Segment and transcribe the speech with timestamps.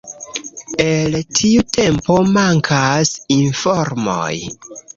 [0.85, 4.35] El tiu tempo mankas informoj.